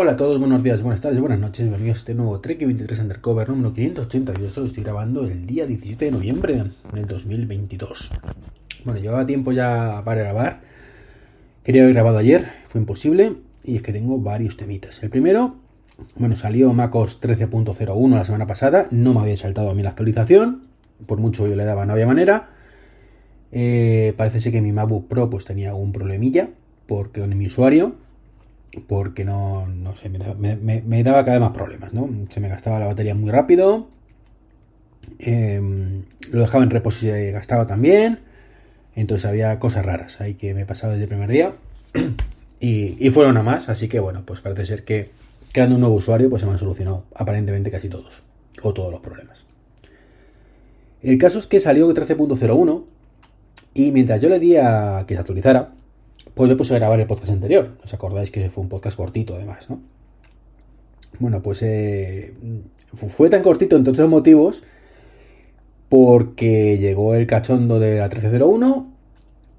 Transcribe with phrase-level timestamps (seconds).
[0.00, 3.00] Hola a todos, buenos días, buenas tardes, buenas noches, bienvenidos a este nuevo Trek 23
[3.00, 4.60] Undercover número 588.
[4.60, 8.08] Lo estoy grabando el día 17 de noviembre del 2022.
[8.84, 10.60] Bueno, llevaba tiempo ya para grabar.
[11.64, 13.38] Quería haber grabado ayer, fue imposible.
[13.64, 15.02] Y es que tengo varios temitas.
[15.02, 15.56] El primero,
[16.14, 18.86] bueno, salió MacOS 13.01 la semana pasada.
[18.92, 20.62] No me había saltado a mí la actualización.
[21.06, 22.50] Por mucho yo le daba, no había manera.
[23.50, 26.50] Eh, parece ser que mi MacBook Pro pues tenía algún problemilla.
[26.86, 27.96] Porque con mi usuario
[28.86, 32.08] porque no, no sé, me, daba cada vez más problemas, ¿no?
[32.30, 33.88] Se me gastaba la batería muy rápido,
[35.18, 38.20] em, lo dejaba en reposo y se gastaba también,
[38.94, 41.54] entonces había cosas raras ahí que me pasaba desde el primer día
[42.60, 45.10] y, fueron a más, así que bueno, pues parece ser que
[45.52, 48.22] creando un nuevo usuario pues se me han solucionado aparentemente casi todos,
[48.62, 49.46] o todos los problemas.
[51.02, 52.84] El caso es que salió 13.01
[53.74, 55.72] y mientras yo le di a que se actualizara,
[56.34, 57.76] pues me puse a grabar el podcast anterior.
[57.84, 59.80] ¿Os acordáis que fue un podcast cortito además, no?
[61.18, 62.34] Bueno, pues eh,
[63.16, 64.62] fue tan cortito entre otros motivos
[65.88, 68.92] porque llegó el cachondo de la 1301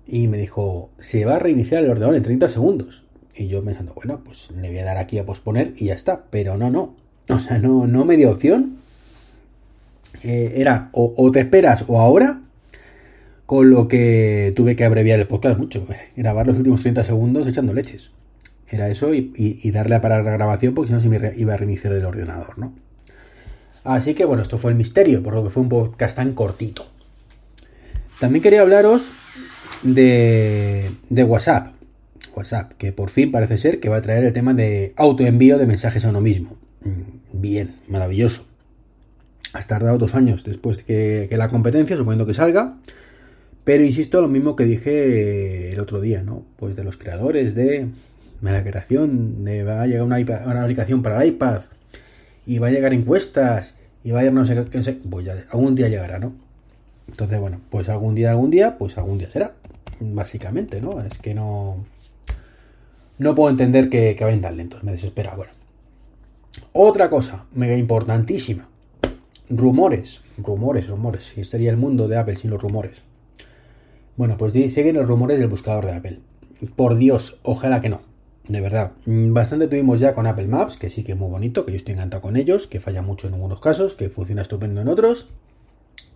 [0.07, 3.05] y me dijo, se va a reiniciar el ordenador en 30 segundos.
[3.35, 6.25] Y yo pensando, bueno, pues le voy a dar aquí a posponer y ya está.
[6.29, 6.95] Pero no, no.
[7.29, 8.77] O sea, no, no me dio opción.
[10.23, 12.41] Eh, era o te esperas o ahora
[13.49, 15.83] con lo que tuve que abreviar el podcast mucho,
[16.15, 18.11] grabar los últimos 30 segundos echando leches.
[18.69, 21.57] Era eso y, darle a parar la grabación porque si no se me iba a
[21.57, 22.75] reiniciar el ordenador, ¿no?
[23.83, 26.85] Así que bueno, esto fue el misterio, por lo que fue un podcast tan cortito.
[28.19, 29.09] También quería hablaros
[29.81, 31.73] de, de WhatsApp.
[32.35, 35.65] WhatsApp, que por fin parece ser que va a traer el tema de autoenvío de
[35.65, 36.55] mensajes a uno mismo.
[36.81, 38.45] Mm, bien, maravilloso.
[39.53, 42.75] Has tardado dos años después que, que la competencia, suponiendo que salga,
[43.69, 46.43] pero insisto, lo mismo que dije el otro día, ¿no?
[46.55, 47.89] Pues de los creadores de
[48.41, 51.61] la creación, de va a llegar una, aplicación para el iPad
[52.47, 55.75] y va a llegar encuestas y va a llegar no sé qué, pues ya algún
[55.75, 56.33] día llegará, ¿no?
[57.09, 59.53] Entonces, bueno, pues algún día, algún día, pues algún día será,
[59.99, 60.99] básicamente, ¿no?
[61.01, 61.85] Es que no...
[63.19, 65.35] No puedo entender que, que vayan tan lentos, me desespera.
[65.35, 65.51] Bueno,
[66.73, 68.67] otra cosa, mega importantísima.
[69.47, 71.33] Rumores, rumores, rumores.
[71.37, 73.03] Y estaría el mundo de Apple sin los rumores.
[74.19, 76.19] Bueno, pues siguen los rumores del buscador de Apple.
[76.75, 78.01] Por Dios, ojalá que no.
[78.49, 78.91] De verdad.
[79.05, 81.77] Mm, bastante tuvimos ya con Apple Maps, que sí que es muy bonito, que yo
[81.77, 85.29] estoy encantado con ellos, que falla mucho en algunos casos, que funciona estupendo en otros.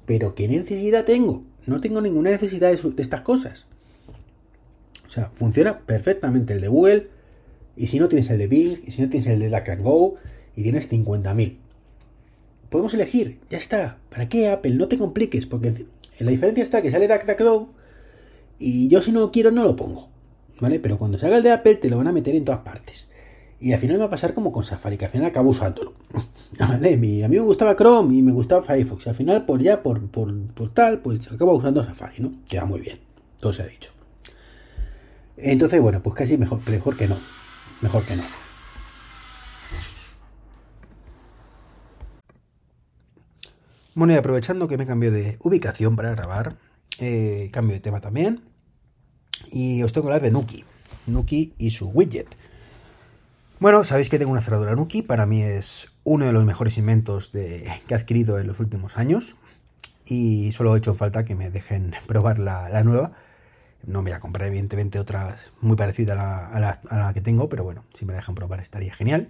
[0.06, 1.44] Pero ¿qué necesidad tengo?
[1.66, 3.68] No tengo ninguna necesidad de, estas cosas.
[5.08, 7.08] O sea, funciona perfectamente el de Google.
[7.78, 10.20] Y si no tienes el de Bing, y si no tienes el de Duck
[10.58, 11.56] y tienes 50.000.
[12.70, 13.98] Podemos elegir, ya está.
[14.10, 14.72] ¿Para qué Apple?
[14.72, 15.86] No te compliques, porque
[16.20, 17.70] la diferencia está que sale DuckDuckGo
[18.60, 20.10] y yo si no quiero no lo pongo.
[20.60, 20.80] ¿Vale?
[20.80, 23.10] Pero cuando salga el de Apple te lo van a meter en todas partes.
[23.60, 25.94] Y al final me va a pasar como con Safari, que al final acabo usándolo.
[26.60, 29.06] A mí me gustaba Chrome y me gustaba Firefox.
[29.06, 32.34] Y al final, por ya, por, por, tal, pues acabo usando Safari, ¿no?
[32.46, 33.00] Queda muy bien.
[33.40, 33.92] Todo se ha dicho.
[35.38, 37.16] Entonces, bueno, pues casi mejor, mejor que no.
[37.82, 38.24] Mejor que no.
[43.96, 46.58] Bueno, y aprovechando que me cambié de ubicación para grabar,
[47.04, 48.42] eh, cambio de tema también.
[49.52, 50.64] Y os tengo que hablar de Nuki.
[51.08, 52.28] Nuki y su widget.
[53.60, 55.02] Bueno, sabéis que tengo una cerradura Nuki.
[55.02, 59.36] Para mí es uno de los mejores inventos que he adquirido en los últimos años.
[60.06, 63.14] Y solo he hecho falta que me dejen probar la, nueva.
[63.86, 67.50] No me voy a comprar, evidentemente, otra muy parecida a la, a la que tengo.
[67.50, 69.30] Pero bueno, si me la dejan probar estaría genial.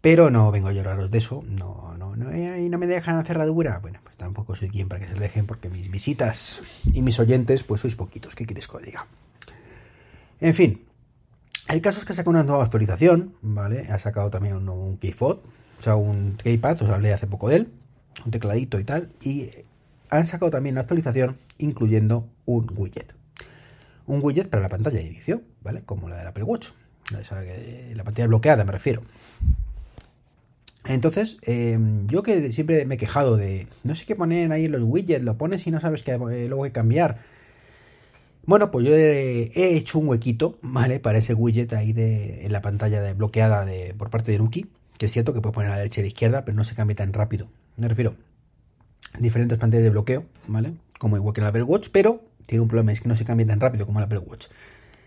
[0.00, 1.89] Pero no vengo a lloraros de eso, no,
[2.20, 3.78] no, y no me dejan hacer cerradura.
[3.78, 7.62] Bueno, pues tampoco soy quien para que se dejen, porque mis visitas y mis oyentes,
[7.64, 9.06] pues sois poquitos, ¿qué quieres que os diga?
[10.40, 10.84] En fin,
[11.68, 13.88] el caso es que saca una nueva actualización, ¿vale?
[13.90, 15.40] Ha sacado también un, un keyfob,
[15.78, 17.72] o sea, un keypad, os hablé hace poco de él,
[18.24, 19.50] un tecladito y tal, y
[20.10, 23.14] han sacado también una actualización incluyendo un widget.
[24.06, 25.82] Un widget para la pantalla de inicio, ¿vale?
[25.84, 26.70] Como la del Apple Watch.
[27.10, 29.02] la pantalla bloqueada me refiero.
[30.86, 34.72] Entonces, em, yo que siempre me he quejado de no sé qué poner ahí en
[34.72, 37.18] los widgets, lo pones y no sabes que eh, luego hay que cambiar.
[38.46, 40.98] Bueno, pues yo he, hecho un huequito, ¿vale?
[40.98, 44.66] Para ese widget ahí de, en la pantalla de, bloqueada de, por parte de Nuki,
[44.98, 46.64] que es cierto que puedes poner a la derecha y a la izquierda, pero no
[46.64, 47.48] se cambia tan rápido.
[47.76, 48.16] Me refiero
[49.12, 50.72] a diferentes pantallas de bloqueo, ¿vale?
[50.98, 53.46] Como igual que el Apple Watch, pero tiene un problema, es que no se cambia
[53.46, 54.46] tan rápido como el Apple Watch.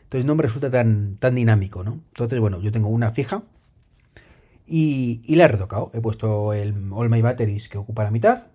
[0.04, 2.00] Entonces no me resulta tan, tan dinámico, ¿no?
[2.10, 3.44] Entonces, bueno, yo tengo una fija,
[4.66, 5.92] y, la he retocado.
[5.94, 8.48] He puesto el All My Batteries que ocupa la mitad.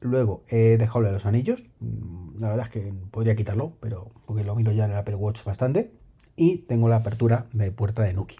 [0.00, 1.62] Luego he dejado los anillos.
[1.80, 5.14] Mm, la verdad es que podría quitarlo, pero porque lo miro ya en el Apple
[5.14, 5.92] Watch bastante.
[6.36, 8.36] Y tengo la apertura de puerta de Nuki.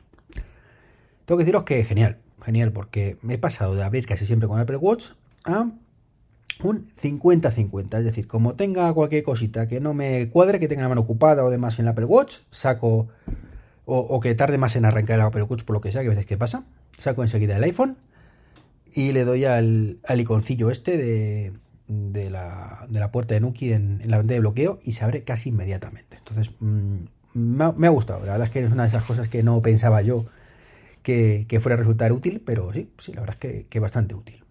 [1.25, 4.61] Tengo que deciros que genial, genial, porque me he pasado de abrir casi siempre con
[4.61, 5.13] Apple Watch
[5.45, 5.71] a
[6.63, 7.99] un 50-50.
[7.99, 11.45] Es decir, como tenga cualquier cosita que no me cuadre, que tenga la mano ocupada
[11.45, 13.09] o demás en el Apple Watch, saco.
[13.89, 16.11] O, que tarde más en arrancar el Apple Watch por lo que sea, que a
[16.11, 16.65] veces que pasa,
[16.99, 17.97] saco enseguida el iPhone
[18.93, 21.53] y le doy al, iconcillo este de,
[21.89, 25.25] de, la, de la puerta de Nuki en, la ventana de bloqueo y se abre
[25.25, 26.17] casi inmediatamente.
[26.17, 26.97] Entonces, mm,
[27.35, 28.21] me, ha, gustado.
[28.21, 30.27] La verdad es que es una de esas cosas que no pensaba yo
[31.03, 34.43] que, fuera a resultar útil, pero sí, sí, la verdad es que, que bastante útil.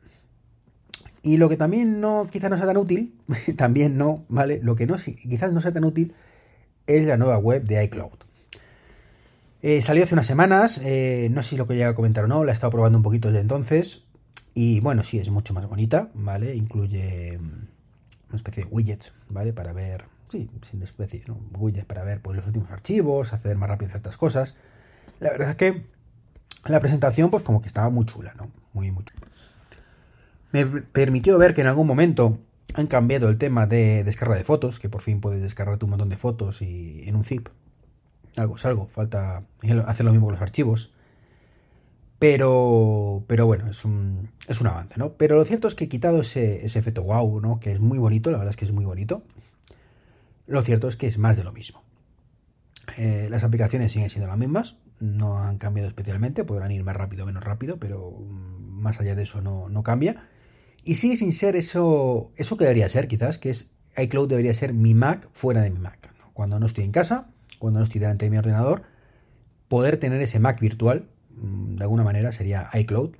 [1.21, 3.15] Y lo que también no, quizás no sea tan útil,
[3.57, 4.59] también no, ¿vale?
[4.61, 6.13] Lo que no, quizás no sea tan útil
[6.85, 8.24] es la nueva web de iCloud.
[9.67, 12.27] Eh, salió hace unas semanas, eh, no sé si lo que llega a comentar o
[12.27, 14.05] no, la he estado probando un poquito desde entonces.
[14.53, 16.55] Y bueno, sí, es mucho más bonita, ¿vale?
[16.55, 17.67] Incluye mm,
[18.29, 19.53] una especie de widgets, ¿vale?
[19.53, 21.39] Para ver, sí, sin especie, ¿no?
[21.57, 24.55] Widgets para ver pues, los últimos archivos, hacer más rápido ciertas cosas.
[25.19, 25.87] La verdad es que
[26.65, 28.51] la presentación, pues como que estaba muy chula, ¿no?
[28.73, 29.25] Muy, muy chula
[30.51, 32.39] me permitió ver que en algún momento
[32.75, 36.07] han cambiado el tema de descarga de fotos, que por fin puedes descargar un montón
[36.07, 37.49] de fotos y en un zip.
[38.37, 39.43] Algo es algo, falta
[39.87, 40.93] hacer lo mismo con los archivos.
[42.19, 45.13] Pero, pero bueno, es un, es un avance, ¿no?
[45.13, 47.59] Pero lo cierto es que quitado ese, efecto wow, ¿no?
[47.59, 49.23] Que es muy bonito, la verdad es que es muy bonito.
[50.47, 51.83] Lo cierto es que es más de lo mismo.
[52.97, 57.23] Eh, las aplicaciones siguen siendo las mismas, no han cambiado especialmente, podrán ir más rápido
[57.23, 60.27] o menos rápido, pero mm, más allá de eso no, no cambia.
[60.83, 64.73] Y sigue sin ser eso, eso que debería ser quizás, que es iCloud debería ser
[64.73, 66.11] mi Mac fuera de mi Mac.
[66.33, 67.29] Cuando no estoy en casa,
[67.59, 68.83] cuando no estoy delante de mi ordenador,
[69.67, 73.15] poder tener ese Mac virtual, mm, de alguna manera sería iCloud,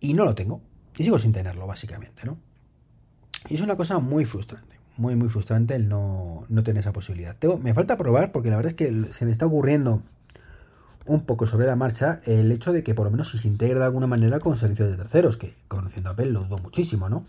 [0.00, 0.60] y no lo tengo.
[0.96, 2.38] Y sigo sin tenerlo, básicamente, ¿no?
[3.48, 7.36] Y es una cosa muy frustrante, muy, muy frustrante el no, no tener esa posibilidad.
[7.36, 10.02] Tengo, me falta probar, porque la verdad es que se me está ocurriendo
[11.06, 13.84] un poco sobre la marcha el hecho de que por lo menos se integre de
[13.84, 17.24] alguna manera con servicios de terceros, que conociendo a Apple lo dudo muchísimo, ¿no?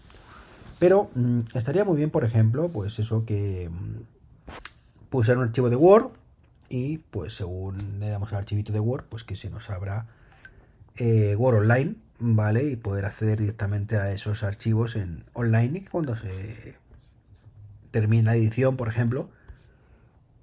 [0.79, 3.69] Pero mm, estaría muy bien, por ejemplo, pues eso que
[5.23, 6.11] mm, un archivo de Word
[6.69, 10.07] y pues según le damos al archivito de Word, pues que se nos abra
[10.97, 12.63] eh, Word Online, ¿vale?
[12.65, 16.75] Y poder acceder directamente a esos archivos en online y cuando se
[17.91, 19.29] termine la edición, por ejemplo,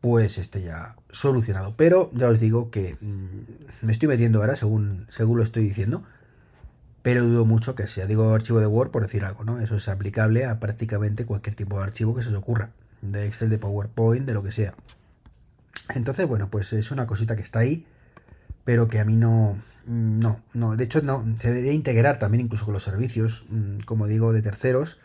[0.01, 1.75] pues esté ya solucionado.
[1.77, 6.03] Pero ya os digo que mm, me estoy metiendo ahora, según, según lo estoy diciendo,
[7.03, 9.61] pero dudo mucho que sea, digo archivo de Word por decir algo, ¿no?
[9.61, 12.71] Eso es aplicable a prácticamente cualquier tipo de archivo que se os ocurra,
[13.03, 14.75] de Excel, de PowerPoint, de lo que sea.
[15.95, 17.87] Entonces, bueno, pues es una cosita que está ahí,
[18.65, 22.65] pero que a mí no, no, no, de hecho no, se debería integrar también incluso
[22.65, 24.99] con los servicios, mm, como digo, de terceros,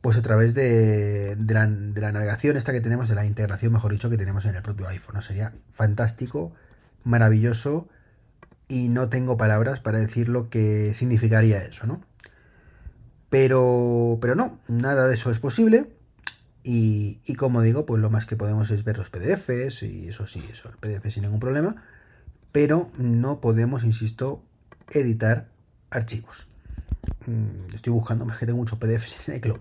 [0.00, 4.16] pues a través de, la, navegación esta que tenemos, de la integración, mejor dicho, que
[4.16, 5.20] tenemos en el propio iPhone.
[5.22, 6.52] Sería fantástico,
[7.02, 7.88] maravilloso
[8.68, 12.02] y no tengo palabras para decir lo que significaría eso, ¿no?
[13.30, 15.95] Pero, pero no, nada de eso es posible.
[16.68, 20.44] Y, como digo, pues lo más que podemos es ver los PDFs y eso sí,
[20.50, 21.76] eso, el PDF sin ningún problema.
[22.50, 24.42] Pero no podemos, insisto,
[24.90, 25.46] editar
[25.90, 26.48] archivos.
[27.26, 29.60] Mm, estoy buscando, me tengo muchos PDFs en iCloud.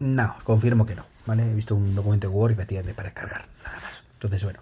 [0.00, 1.50] No, confirmo que no, ¿vale?
[1.50, 4.02] He visto un documento de Word efectivamente para descargar, nada más.
[4.12, 4.60] Entonces, bueno.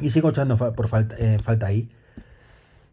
[0.00, 1.90] Y sigo echando por falta, eh, falta ahí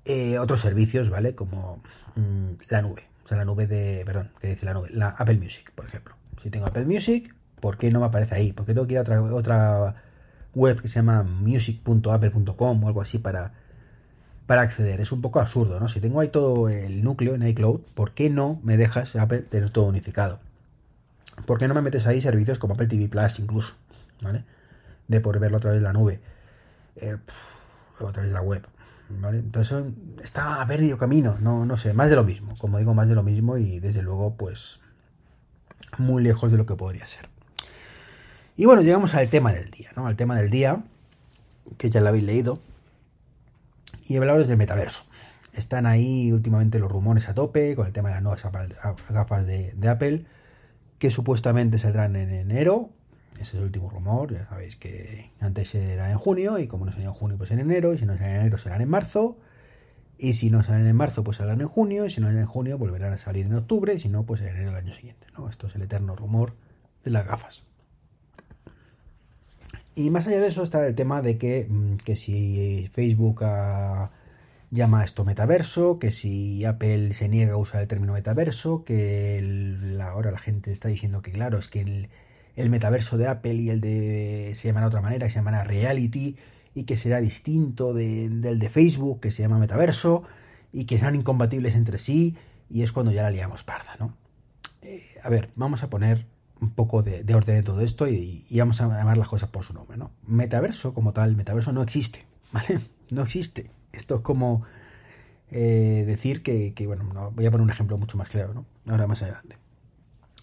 [0.06, 1.36] eh, otros servicios, ¿vale?
[1.36, 1.84] Como
[2.16, 3.04] mm, la nube.
[3.25, 4.04] O sea, la nube de.
[4.06, 4.90] Perdón, ¿qué dice la nube?
[4.92, 6.16] La Apple Music, por ejemplo.
[6.42, 8.54] Si tengo Apple Music, ¿por qué no me aparece ahí?
[8.54, 9.96] Porque tengo que ir a otra, otra
[10.54, 13.54] web que se llama music.apple.com o algo así para,
[14.48, 15.01] para acceder.
[15.01, 15.88] Es un poco absurdo, ¿no?
[15.88, 19.70] Si tengo ahí todo el núcleo en iCloud, ¿por qué no me dejas Apple tener
[19.70, 20.39] todo unificado?
[21.46, 23.74] ¿Por qué no me metes ahí servicios como Apple TV Plus incluso?
[24.22, 24.44] ¿Vale?
[25.08, 26.22] De poder verlo a través de la nube.
[26.96, 27.18] Eh,
[28.00, 28.65] o a través de la web.
[29.10, 29.39] ¿Vale?
[29.39, 29.84] Entonces
[30.24, 31.38] está a camino.
[31.39, 32.54] No, no sé, más de lo mismo.
[32.58, 34.80] Como digo, más de lo mismo y desde luego, pues
[35.98, 37.29] muy lejos de lo que podría ser.
[38.58, 40.08] Y bueno, llegamos al tema del día, ¿no?
[40.08, 40.84] Al tema del día,
[41.77, 42.60] que ya lo habéis leído.
[44.08, 45.03] Y hablaros del metaverso.
[45.53, 48.44] Están ahí últimamente los rumores a tope con el tema de las nuevas
[49.10, 50.25] gafas de Apple
[51.00, 52.89] que supuestamente saldrán en enero.
[53.34, 56.91] Ese es el último rumor, ya sabéis que antes era en junio y como no
[56.91, 59.38] salía en junio pues en enero y si no salen en enero serán en marzo
[60.17, 62.48] y si no salen en marzo pues saldrán en junio y si no salen en
[62.48, 65.27] junio volverán a salir en octubre y si no pues en enero del año siguiente.
[65.38, 65.50] ¿no?
[65.50, 66.53] Esto es el eterno rumor
[67.03, 67.63] de las gafas.
[69.95, 74.12] Y más allá de eso está el tema de que, mm, que si Facebook ha
[74.75, 80.31] llama esto metaverso, que si Apple se niega a usar el término metaverso, que ahora
[80.31, 81.81] la gente está diciendo que claro, es que
[82.55, 86.38] el, metaverso de Apple y el de se llaman de otra manera, se llaman reality,
[86.75, 90.24] y que será distinto del de Facebook, que se llama metaverso,
[90.72, 92.36] y que serán incompatibles entre sí,
[92.70, 94.13] y es cuando ya la liamos parda, ¿no?
[94.82, 96.27] Eh, a ver, vamos a poner
[96.60, 99.74] un poco de, orden de todo esto y, vamos a llamar las cosas por su
[99.74, 100.12] nombre, ¿no?
[100.27, 102.79] Metaverso como tal, metaverso no existe, ¿vale?
[103.10, 103.72] No existe.
[103.94, 104.63] Esto es como
[105.50, 108.65] eh, decir que, bueno, voy a poner un ejemplo mucho más claro, ¿no?
[108.88, 109.58] Ahora más adelante.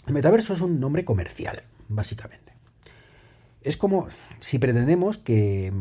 [0.06, 2.54] El metaverso es un nombre comercial, básicamente.
[3.60, 4.08] Es como
[4.40, 5.72] si pretendemos que,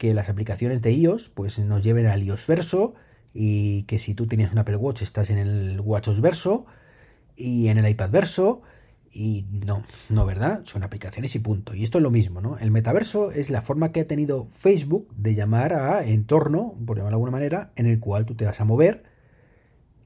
[0.00, 2.94] que las aplicaciones de iOS pues nos lleven al iOS verso
[3.34, 6.64] y que si tú tienes un Apple Watch estás en el WatchOS verso
[7.36, 8.62] y en el iPad verso
[9.12, 10.62] y no, no, ¿verdad?
[10.64, 11.74] Son aplicaciones y punto.
[11.74, 12.56] Y esto es lo mismo, ¿no?
[12.56, 17.18] El metaverso es la forma que ha tenido Facebook de llamar a entorno, por llamarlo
[17.18, 19.02] de alguna manera, en el cual tú te vas a mover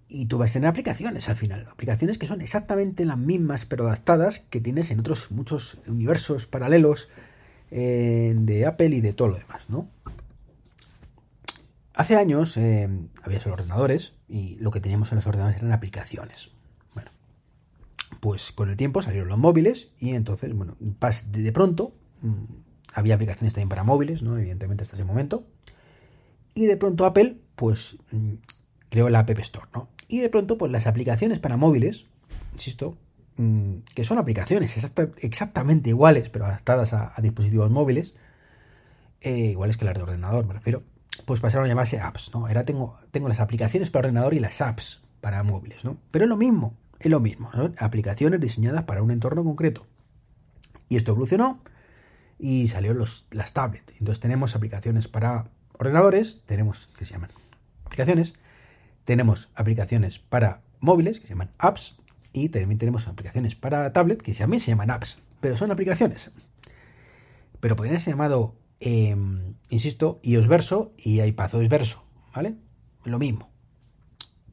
[0.08, 1.68] y tú vas a tener aplicaciones al final.
[1.70, 7.10] Aplicaciones que son exactamente las mismas, pero adaptadas que tienes en otros muchos universos paralelos
[7.80, 9.88] de Apple y de todo lo demás, ¿no?
[11.94, 12.88] Hace años eh,
[13.22, 16.50] había solo ordenadores y lo que teníamos en los ordenadores eran aplicaciones
[18.24, 22.44] pues con el tiempo salieron los móviles y entonces, bueno, de pronto mm,
[22.94, 24.38] había aplicaciones también para móviles, ¿no?
[24.38, 25.44] Evidentemente hasta ese momento.
[26.54, 28.36] Y de pronto Apple, pues, mm,
[28.88, 29.88] creó la App Store, ¿no?
[30.08, 32.06] Y de pronto, pues las aplicaciones para móviles,
[32.54, 32.96] insisto,
[33.36, 34.76] mm, que son aplicaciones
[35.18, 38.14] exactamente iguales, pero adaptadas a, dispositivos móviles,
[39.20, 40.82] eh, iguales que las de ordenador, me refiero,
[41.26, 42.46] pues pasaron a llamarse apps, ¿no?
[42.46, 45.96] Ahora tengo, tengo las aplicaciones para ordenador y las apps para móviles, ¿no?
[46.10, 49.86] Pero es lo mismo, es lo mismo, aplicaciones diseñadas para un entorno concreto.
[50.88, 51.60] Y esto evolucionó
[52.38, 53.92] y salieron los, las tablets.
[53.98, 55.46] Entonces tenemos aplicaciones para
[55.78, 57.30] ordenadores, tenemos que se llaman
[57.84, 58.34] aplicaciones,
[59.04, 61.96] tenemos aplicaciones para móviles que se llaman apps
[62.34, 66.30] y también tenemos aplicaciones para tablet que también se llaman apps, pero son aplicaciones.
[67.60, 72.56] Pero podrían ser llamado, em, insisto, iOS verso y iPadOS verso, ¿vale?
[73.04, 73.50] Lo mismo.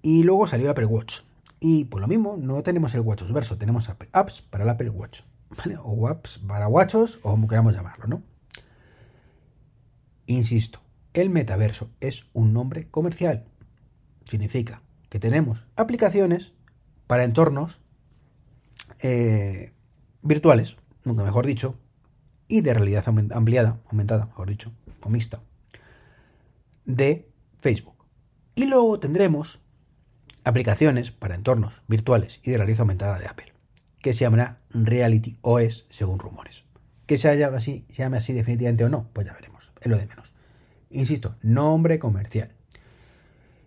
[0.04, 1.22] Y luego salió Apple Watch.
[1.60, 5.22] Y por lo mismo, no tenemos el WatchOS verso, tenemos apps para el Apple Watch,
[5.50, 5.78] ¿vale?
[5.84, 8.24] O apps para WatchOS, o como queramos llamarlo, ¿no?
[10.28, 10.82] Insisto,
[11.14, 13.46] el metaverso es un nombre comercial.
[14.30, 16.54] Significa que tenemos aplicaciones
[17.12, 17.78] para entornos
[19.02, 19.74] eh,
[20.22, 21.78] virtuales, nunca mejor dicho,
[22.48, 23.04] y de realidad
[23.34, 25.42] ampliada, aumentada, mejor dicho, o mixta,
[26.86, 27.28] de
[27.60, 28.06] Facebook.
[28.56, 29.60] Y luego tendremos
[30.46, 33.52] aplicaciones para entornos virtuales y de realidad aumentada de Apple,
[34.00, 36.64] que se llamará Reality OS según rumores.
[37.08, 39.98] Que se llame así, se llame así definitivamente o no, pues ya veremos, es lo
[39.98, 40.32] de menos.
[40.90, 42.56] Insisto, nombre comercial.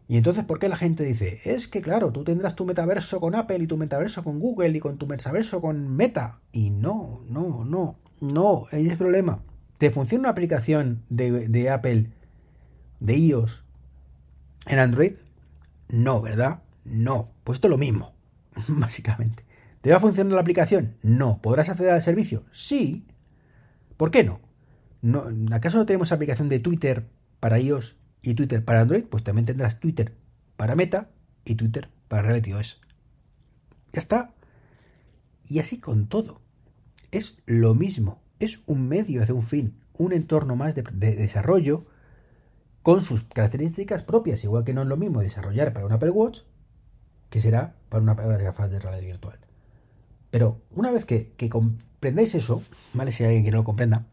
[0.06, 1.40] Y entonces, ¿por qué la gente dice?
[1.44, 4.80] Es que claro, tú tendrás tu metaverso con Apple y tu metaverso con Google y
[4.80, 6.40] con tu metaverso con Meta.
[6.52, 9.42] Y no, no, no, no, ahí es el problema.
[9.78, 12.11] ¿Te funciona una aplicación de, de Apple,
[13.00, 13.64] de iOS,
[14.66, 15.14] en Android?
[15.88, 16.62] No, ¿verdad?
[16.84, 17.30] No.
[17.42, 18.14] Pues esto es lo mismo,
[18.68, 19.44] básicamente.
[19.80, 20.96] ¿Te va a funcionar la aplicación?
[21.02, 21.40] No.
[21.40, 22.44] ¿Podrás acceder al servicio?
[22.52, 23.06] Sí.
[23.96, 24.40] ¿Por qué no?
[25.00, 25.25] no?
[25.54, 27.06] ¿Acaso no tenemos aplicación de Twitter
[27.40, 29.04] para iOS y Twitter para Android?
[29.04, 30.14] Pues también tendrás Twitter
[30.57, 31.11] para Meta
[31.45, 32.81] y Twitter para Reality OS.
[33.93, 34.35] Ya está.
[35.49, 36.40] Y así con todo.
[37.11, 38.23] Es lo mismo.
[38.38, 39.78] Es un medio hacia un fin.
[39.93, 41.87] Un entorno más de, de desarrollo
[42.83, 46.40] con sus características propias, igual que no es lo mismo desarrollar para un Apple Watch
[47.35, 49.38] que será para, una, unas gafas de realidad virtual.
[50.31, 52.62] Pero una vez que, comprendáis eso,
[52.93, 53.11] ¿vale?
[53.11, 54.07] Si hay alguien que no lo comprenda,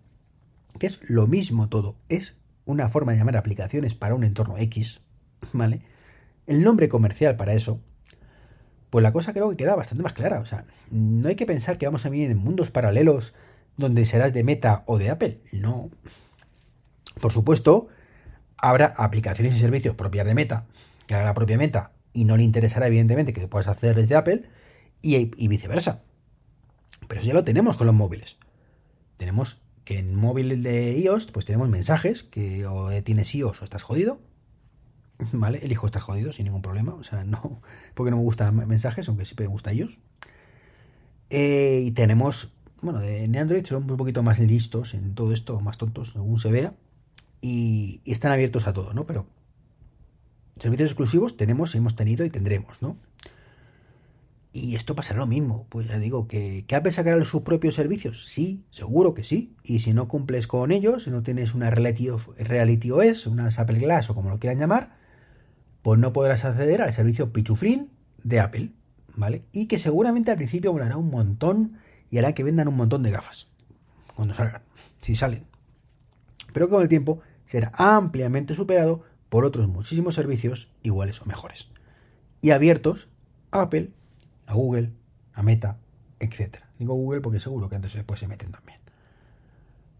[0.79, 5.01] que es lo mismo todo, es una forma de llamar aplicaciones para un entorno X,
[5.53, 5.81] ¿vale?
[6.47, 7.79] El nombre comercial para eso,
[8.89, 10.39] pues la cosa creo que queda bastante más clara.
[10.39, 13.33] O sea, no hay que pensar que vamos a vivir en mundos paralelos
[13.77, 15.41] donde serás de Meta o de Apple.
[15.51, 15.89] No.
[17.19, 17.87] Por supuesto,
[18.57, 20.65] habrá aplicaciones y servicios propias de Meta,
[21.07, 24.43] que haga la propia Meta, y no le interesará evidentemente que puedas hacer desde Apple,
[25.01, 26.01] y, viceversa.
[27.07, 28.37] Pero eso ya lo tenemos con los móviles.
[29.17, 33.83] Tenemos que en móvil de iOS, pues tenemos mensajes, que o tienes iOS o estás
[33.83, 34.19] jodido,
[35.31, 35.59] ¿vale?
[35.63, 37.61] Elijo estar jodido sin ningún problema, o sea, no,
[37.93, 39.97] porque no me gustan mensajes, aunque siempre me gusta iOS.
[41.29, 45.77] Eh, y tenemos, bueno, en Android son un poquito más listos en todo esto, más
[45.77, 46.73] tontos, según se vea,
[47.41, 49.05] y, están abiertos a todo, ¿no?
[49.05, 49.25] Pero
[50.59, 52.97] servicios exclusivos tenemos, hemos tenido y tendremos, ¿no?
[54.53, 55.65] Y esto pasará lo mismo.
[55.69, 58.25] Pues ya digo, ¿que, que Apple sacará sus propios servicios?
[58.25, 59.55] Sí, seguro que sí.
[59.63, 63.79] Y si no cumples con ellos, si no tienes una Reality, reality OS, una Apple
[63.79, 64.97] Glass o como lo quieran llamar,
[65.81, 67.89] pues no podrás acceder al servicio Pichuflin
[68.23, 68.71] de Apple,
[69.15, 69.43] ¿vale?
[69.51, 71.77] Y que seguramente al principio volará un montón
[72.09, 73.47] y hará que vendan un montón de gafas.
[74.15, 74.63] Cuando salgan,
[75.01, 75.45] si salen.
[76.53, 81.69] Pero con el tiempo será ampliamente superado por otros muchísimos servicios iguales o mejores.
[82.41, 83.07] Y abiertos
[83.51, 83.91] a Apple,
[84.51, 84.91] a Google,
[85.33, 85.77] a Meta,
[86.19, 86.57] etc.
[86.77, 88.79] Digo Google porque seguro que antes después se meten también.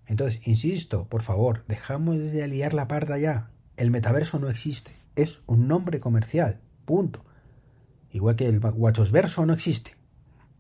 [0.08, 3.50] Entonces, insisto, por favor, dejamos de liar la parda ya.
[3.77, 7.24] El metaverso no existe, es un nombre comercial, punto.
[8.12, 9.96] Igual que el Verso no existe,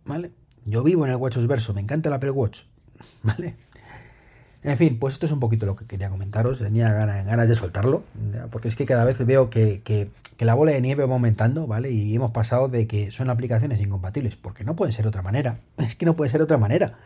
[0.05, 0.31] ¿vale?
[0.65, 2.61] Yo vivo en el Verso, me encanta el Apple Watch,
[3.23, 3.57] ¿vale?
[4.63, 6.59] En fin, pues esto es un poquito lo que quería comentaros.
[6.59, 8.03] Tenía ganas, de soltarlo,
[8.51, 11.91] porque es que cada vez veo que, la bola de nieve va aumentando, ¿vale?
[11.91, 15.59] Y hemos pasado de que son aplicaciones incompatibles, porque no puede ser otra manera.
[15.77, 16.97] Es que no puede ser otra manera.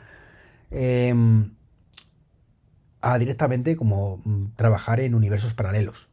[0.69, 1.51] Em,
[3.01, 6.09] a directamente como mm, trabajar en universos paralelos.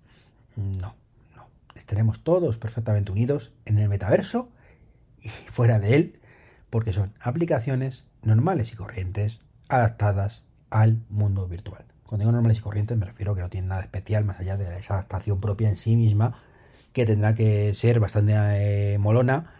[0.56, 0.94] No,
[1.34, 1.46] no.
[1.74, 4.48] Estaremos todos perfectamente unidos en el metaverso
[5.20, 6.20] y fuera de él,
[6.70, 11.84] porque son aplicaciones normales y corrientes adaptadas al mundo virtual.
[12.04, 14.56] Cuando digo normales y corrientes me refiero a que no tienen nada especial más allá
[14.56, 16.34] de esa adaptación propia en sí misma
[16.92, 19.52] que tendrá que ser bastante eh, molona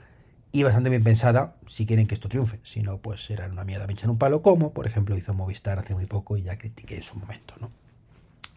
[0.53, 2.61] y bastante bien pensada si quieren que esto triunfe.
[2.65, 5.95] Si no, pues será una mierda pinchar un palo, como por ejemplo hizo Movistar hace
[5.95, 7.71] muy poco y ya critiqué en su momento, ¿no?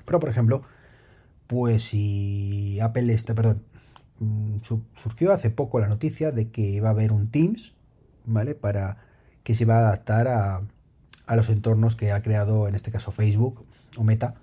[0.06, 0.64] Pero por ejemplo,
[1.48, 3.64] pues si Apple está, perdón,
[4.20, 4.58] mm,
[4.96, 7.74] surgió hace poco la noticia de que iba a haber un Teams,
[8.26, 8.56] ¿vale?
[8.56, 8.98] Para
[9.44, 10.62] que se va a adaptar a,
[11.28, 13.66] a los entornos que ha creado en este caso Facebook
[13.98, 14.36] o Meta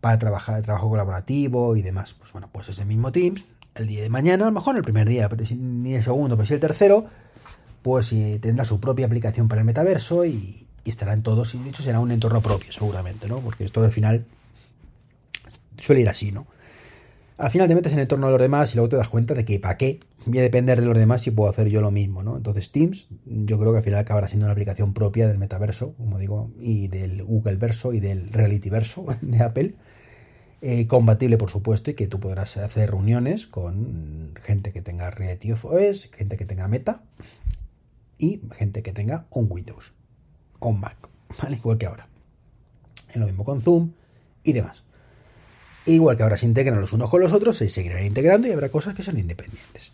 [0.00, 2.14] para trabajar, trabajo colaborativo y demás.
[2.14, 3.44] Pues bueno, pues ese mismo Teams,
[3.74, 6.46] el día de mañana, a lo mejor el primer día, pero ni el segundo, pero
[6.46, 7.06] si el tercero,
[7.82, 11.82] pues tendrá su propia aplicación para el metaverso y, estará en todos, y de hecho
[11.82, 13.40] será un entorno propio seguramente, ¿no?
[13.40, 14.24] Porque esto al final
[15.78, 16.46] suele ir así, ¿no?
[17.38, 19.34] Al final te metes en el entorno de los demás y luego te das cuenta
[19.34, 21.90] de que para qué voy a depender de los demás si puedo hacer yo lo
[21.90, 22.36] mismo, ¿no?
[22.36, 26.18] Entonces Teams yo creo que al final acabará siendo una aplicación propia del metaverso, como
[26.18, 29.74] digo, y del Google Verso y del Reality Verso de Apple,
[30.62, 35.52] eh, compatible por supuesto y que tú podrás hacer reuniones con gente que tenga Reality
[35.52, 37.02] OS, gente que tenga Meta
[38.16, 39.92] y gente que tenga un Windows
[40.58, 40.96] o un Mac,
[41.42, 41.56] ¿vale?
[41.56, 42.08] Igual que ahora.
[43.10, 43.92] Es lo mismo con Zoom
[44.42, 44.85] y demás.
[45.86, 48.68] Igual que ahora se integran los unos con los otros, se seguirán integrando y habrá
[48.68, 49.92] cosas que son independientes.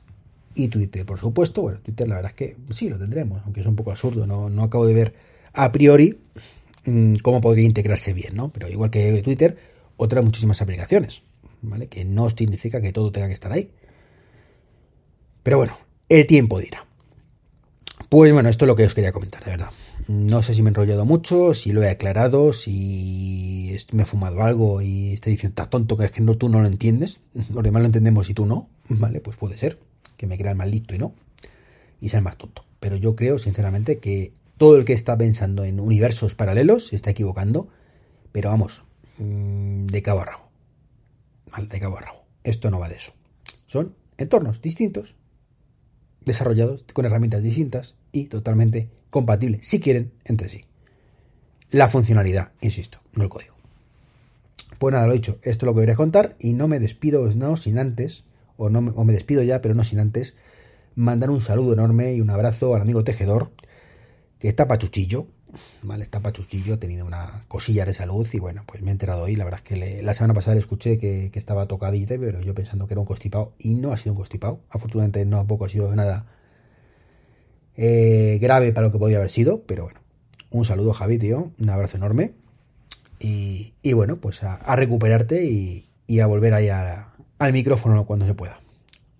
[0.55, 3.67] Y Twitter, por supuesto, bueno, Twitter la verdad es que sí, lo tendremos, aunque es
[3.67, 5.15] un poco absurdo, no, no acabo de ver
[5.53, 6.19] a priori
[6.85, 8.51] mm, cómo podría integrarse bien, ¿no?
[8.51, 9.57] Pero igual que Twitter,
[9.99, 11.23] otras muchísimas aplicaciones,
[11.61, 11.89] ¿vale?
[11.89, 13.71] Que no significa que todo tenga que estar ahí.
[15.43, 15.77] Pero bueno,
[16.09, 16.87] el tiempo dirá.
[18.09, 19.71] Pues bueno, esto es lo que os quería comentar, de verdad.
[20.09, 24.43] No sé si me he enrollado mucho, si lo he aclarado, si me he fumado
[24.43, 27.21] algo y estoy diciendo, estás tonto, que es que no, tú no lo entiendes.
[27.53, 28.69] Los demás lo entendemos y tú no.
[28.89, 29.79] Vale, pues puede ser
[30.17, 31.15] que me crea el mal y no.
[32.01, 32.65] Y sea más tonto.
[32.81, 37.11] Pero yo creo, sinceramente, que todo el que está pensando en universos paralelos se está
[37.11, 37.69] equivocando.
[38.33, 38.83] Pero vamos,
[39.19, 40.49] mm, de cabo a rabo.
[41.53, 42.25] Vale, de cabo a rabo.
[42.43, 43.13] Esto no va de eso.
[43.67, 45.15] Son entornos distintos,
[46.25, 50.65] desarrollados con herramientas distintas y totalmente compatibles, si quieren, entre sí.
[51.71, 53.55] La funcionalidad, insisto, no el código.
[54.79, 57.57] Pues nada, lo dicho, esto es lo que quería contar y no me despido no
[57.57, 58.25] sin antes,
[58.57, 60.35] o, no, o me despido ya, pero no sin antes,
[60.95, 63.51] mandar un saludo enorme y un abrazo al amigo tejedor,
[64.39, 65.27] que está pachuchillo,
[65.83, 66.03] ¿vale?
[66.03, 69.37] Está pachuchillo, ha tenido una cosilla de salud y bueno, pues me he enterado hoy.
[69.37, 72.87] La verdad es que la semana pasada le escuché que, estaba tocadita, pero yo pensando
[72.87, 74.61] que era un constipado y no ha sido un constipado.
[74.71, 76.27] Afortunadamente no poco ha sido nada
[77.77, 80.01] eh, grave para lo que podría haber sido, pero bueno.
[80.51, 81.53] Un saludo, Javi, tío.
[81.59, 82.33] Un abrazo enorme.
[83.19, 88.61] Y, bueno, pues a, recuperarte y, a volver ahí al micrófono cuando se pueda.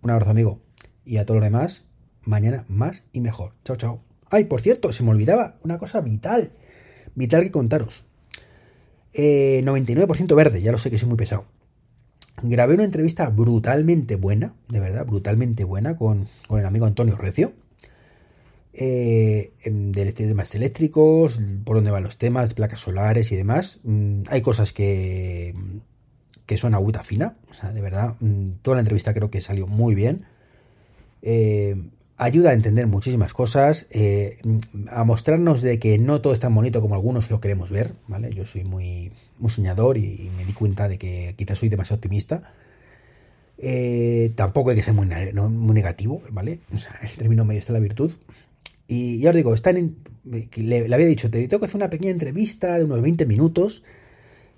[0.03, 0.61] Un abrazo, amigo.
[1.05, 1.85] Y a todos los demás,
[2.25, 3.53] mañana más y mejor.
[3.65, 4.01] Chao, chao.
[4.31, 6.51] Ay, por cierto, se me olvidaba una cosa vital.
[7.15, 8.05] Vital que contaros.
[9.15, 11.45] 99% eh, verde, ya lo sé que soy muy pesado.
[12.43, 17.53] Grabé una entrevista brutalmente buena, de verdad, brutalmente buena, con, el amigo Antonio Recio.
[18.75, 23.81] Eh, de temas eléctricos, por dónde van los temas, placas solares y demás.
[23.83, 25.55] Mm, hay cosas que,
[26.47, 27.37] que son agüita fina,
[27.75, 30.25] de verdad, mm, toda la entrevista creo que salió muy bien.
[31.21, 31.77] Eh,
[32.17, 34.39] ayuda a entender muchísimas cosas, eh,
[34.91, 38.33] a mostrarnos de que no todo es tan bonito como algunos lo queremos ver, ¿vale?
[38.33, 42.53] Yo soy muy, muy soñador y me di cuenta de que quizás soy demasiado optimista.
[43.59, 46.61] Eh, tampoco hay que ser muy, muy negativo, ¿vale?
[47.03, 48.13] El término medio está la virtud.
[48.93, 51.89] Y ya os digo, están en, le, le, había dicho, te tengo que hacer una
[51.89, 53.83] pequeña entrevista de unos 20 minutos.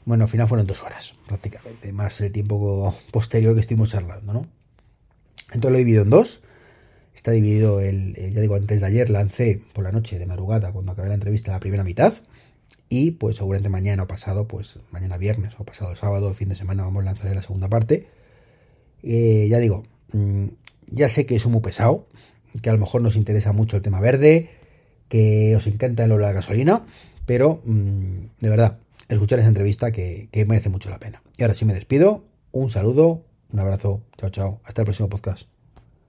[0.06, 4.46] Bueno, al final fueron dos horas, prácticamente, más el tiempo posterior que estuvimos charlando, ¿no?
[5.52, 6.42] Entonces lo he dividido en dos.
[7.14, 10.90] Está dividido el, ya digo, antes de ayer lancé por la noche de madrugada, cuando
[10.90, 12.12] acabé la entrevista, la primera mitad.
[12.88, 16.56] Y pues seguramente mañana o pasado, pues mañana viernes o pasado sábado, el fin de
[16.56, 18.08] semana, vamos a lanzar la segunda parte.
[19.04, 20.46] Eh, ya digo, mm,
[20.90, 22.08] ya sé que es muy pesado,
[22.62, 24.50] que a lo mejor nos interesa mucho el tema verde,
[25.08, 26.84] que os encanta el olor a gasolina,
[27.26, 31.22] pero mm, de verdad, escuchar esa entrevista que, que merece mucho la pena.
[31.36, 35.53] Y ahora sí me despido, un saludo, un abrazo, chao chao, hasta el próximo podcast.